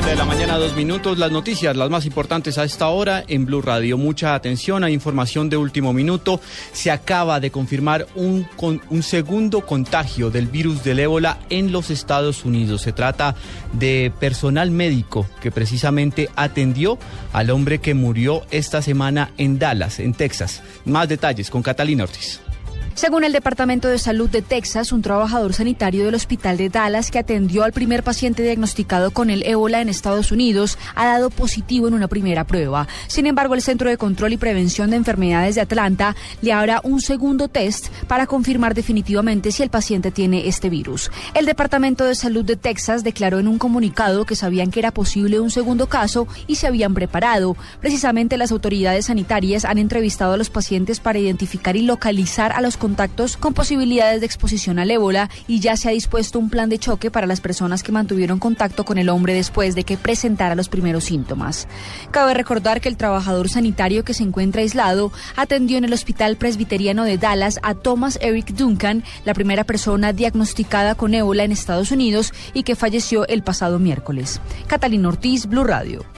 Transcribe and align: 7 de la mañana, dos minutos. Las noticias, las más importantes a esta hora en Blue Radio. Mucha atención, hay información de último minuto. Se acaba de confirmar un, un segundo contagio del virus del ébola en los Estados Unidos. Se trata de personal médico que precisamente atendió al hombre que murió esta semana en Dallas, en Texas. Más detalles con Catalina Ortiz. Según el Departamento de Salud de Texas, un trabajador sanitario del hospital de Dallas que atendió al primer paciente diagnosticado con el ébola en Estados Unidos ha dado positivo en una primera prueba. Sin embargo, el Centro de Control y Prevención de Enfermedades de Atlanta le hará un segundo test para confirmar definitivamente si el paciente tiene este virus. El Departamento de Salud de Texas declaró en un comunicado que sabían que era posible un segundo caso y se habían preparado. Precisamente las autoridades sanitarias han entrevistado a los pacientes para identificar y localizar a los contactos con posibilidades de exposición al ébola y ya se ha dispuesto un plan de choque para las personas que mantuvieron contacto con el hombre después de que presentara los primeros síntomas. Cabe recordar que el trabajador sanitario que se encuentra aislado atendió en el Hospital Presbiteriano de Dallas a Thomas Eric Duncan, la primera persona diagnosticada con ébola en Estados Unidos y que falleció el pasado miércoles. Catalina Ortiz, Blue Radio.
7 0.00 0.12
de 0.12 0.16
la 0.16 0.24
mañana, 0.24 0.56
dos 0.56 0.74
minutos. 0.74 1.18
Las 1.18 1.30
noticias, 1.30 1.76
las 1.76 1.90
más 1.90 2.06
importantes 2.06 2.56
a 2.56 2.64
esta 2.64 2.88
hora 2.88 3.22
en 3.28 3.44
Blue 3.44 3.60
Radio. 3.60 3.98
Mucha 3.98 4.34
atención, 4.34 4.82
hay 4.82 4.94
información 4.94 5.50
de 5.50 5.58
último 5.58 5.92
minuto. 5.92 6.40
Se 6.72 6.90
acaba 6.90 7.38
de 7.38 7.50
confirmar 7.50 8.06
un, 8.14 8.48
un 8.88 9.02
segundo 9.02 9.66
contagio 9.66 10.30
del 10.30 10.46
virus 10.46 10.82
del 10.84 11.00
ébola 11.00 11.40
en 11.50 11.70
los 11.70 11.90
Estados 11.90 12.46
Unidos. 12.46 12.80
Se 12.80 12.92
trata 12.92 13.34
de 13.74 14.10
personal 14.18 14.70
médico 14.70 15.28
que 15.42 15.50
precisamente 15.50 16.30
atendió 16.34 16.98
al 17.34 17.50
hombre 17.50 17.80
que 17.80 17.92
murió 17.92 18.46
esta 18.50 18.80
semana 18.80 19.32
en 19.36 19.58
Dallas, 19.58 20.00
en 20.00 20.14
Texas. 20.14 20.62
Más 20.86 21.10
detalles 21.10 21.50
con 21.50 21.62
Catalina 21.62 22.04
Ortiz. 22.04 22.40
Según 22.94 23.24
el 23.24 23.32
Departamento 23.32 23.88
de 23.88 23.98
Salud 23.98 24.28
de 24.28 24.42
Texas, 24.42 24.92
un 24.92 25.00
trabajador 25.00 25.54
sanitario 25.54 26.04
del 26.04 26.16
hospital 26.16 26.56
de 26.56 26.68
Dallas 26.68 27.10
que 27.10 27.20
atendió 27.20 27.62
al 27.62 27.72
primer 27.72 28.02
paciente 28.02 28.42
diagnosticado 28.42 29.12
con 29.12 29.30
el 29.30 29.42
ébola 29.46 29.80
en 29.80 29.88
Estados 29.88 30.32
Unidos 30.32 30.76
ha 30.94 31.06
dado 31.06 31.30
positivo 31.30 31.88
en 31.88 31.94
una 31.94 32.08
primera 32.08 32.44
prueba. 32.44 32.88
Sin 33.06 33.26
embargo, 33.26 33.54
el 33.54 33.62
Centro 33.62 33.88
de 33.88 33.96
Control 33.96 34.32
y 34.32 34.36
Prevención 34.36 34.90
de 34.90 34.96
Enfermedades 34.96 35.54
de 35.54 35.60
Atlanta 35.62 36.14
le 36.42 36.52
hará 36.52 36.80
un 36.82 37.00
segundo 37.00 37.48
test 37.48 37.88
para 38.06 38.26
confirmar 38.26 38.74
definitivamente 38.74 39.52
si 39.52 39.62
el 39.62 39.70
paciente 39.70 40.10
tiene 40.10 40.48
este 40.48 40.68
virus. 40.68 41.10
El 41.34 41.46
Departamento 41.46 42.04
de 42.04 42.16
Salud 42.16 42.44
de 42.44 42.56
Texas 42.56 43.04
declaró 43.04 43.38
en 43.38 43.48
un 43.48 43.58
comunicado 43.58 44.26
que 44.26 44.36
sabían 44.36 44.70
que 44.70 44.80
era 44.80 44.90
posible 44.90 45.40
un 45.40 45.50
segundo 45.50 45.86
caso 45.88 46.26
y 46.46 46.56
se 46.56 46.66
habían 46.66 46.92
preparado. 46.92 47.56
Precisamente 47.80 48.36
las 48.36 48.52
autoridades 48.52 49.06
sanitarias 49.06 49.64
han 49.64 49.78
entrevistado 49.78 50.34
a 50.34 50.36
los 50.36 50.50
pacientes 50.50 51.00
para 51.00 51.18
identificar 51.18 51.76
y 51.76 51.82
localizar 51.82 52.52
a 52.52 52.60
los 52.60 52.76
contactos 52.80 53.36
con 53.36 53.54
posibilidades 53.54 54.18
de 54.18 54.26
exposición 54.26 54.80
al 54.80 54.90
ébola 54.90 55.30
y 55.46 55.60
ya 55.60 55.76
se 55.76 55.88
ha 55.88 55.92
dispuesto 55.92 56.40
un 56.40 56.50
plan 56.50 56.68
de 56.68 56.80
choque 56.80 57.12
para 57.12 57.28
las 57.28 57.40
personas 57.40 57.84
que 57.84 57.92
mantuvieron 57.92 58.40
contacto 58.40 58.84
con 58.84 58.98
el 58.98 59.08
hombre 59.08 59.34
después 59.34 59.76
de 59.76 59.84
que 59.84 59.96
presentara 59.96 60.56
los 60.56 60.68
primeros 60.68 61.04
síntomas. 61.04 61.68
Cabe 62.10 62.34
recordar 62.34 62.80
que 62.80 62.88
el 62.88 62.96
trabajador 62.96 63.48
sanitario 63.48 64.04
que 64.04 64.14
se 64.14 64.24
encuentra 64.24 64.62
aislado 64.62 65.12
atendió 65.36 65.78
en 65.78 65.84
el 65.84 65.92
Hospital 65.92 66.36
Presbiteriano 66.36 67.04
de 67.04 67.18
Dallas 67.18 67.60
a 67.62 67.74
Thomas 67.74 68.18
Eric 68.20 68.54
Duncan, 68.54 69.04
la 69.24 69.34
primera 69.34 69.62
persona 69.62 70.12
diagnosticada 70.12 70.96
con 70.96 71.14
ébola 71.14 71.44
en 71.44 71.52
Estados 71.52 71.92
Unidos 71.92 72.32
y 72.54 72.64
que 72.64 72.74
falleció 72.74 73.28
el 73.28 73.44
pasado 73.44 73.78
miércoles. 73.78 74.40
Catalina 74.66 75.08
Ortiz, 75.08 75.46
Blue 75.46 75.64
Radio. 75.64 76.10